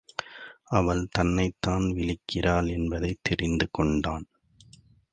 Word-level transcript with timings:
அவள் 0.71 1.07
தன்னைத் 1.11 1.57
தான் 1.59 1.83
விளிக்கிறாள் 1.83 2.69
என்பதைத் 2.69 3.19
தெரிந்து 3.21 3.67
கொண்டான். 3.71 4.27